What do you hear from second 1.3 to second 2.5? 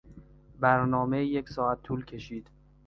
ساعت طول کشید.